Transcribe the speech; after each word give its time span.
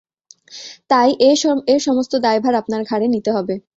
তাই, 0.89 1.09
এর 1.67 1.79
সমস্ত 1.81 2.13
দায়ভার 2.17 2.53
আপনার 2.55 2.81
ঘাড়ে 2.83 3.07
নিতে 3.07 3.29
হবে। 3.31 3.55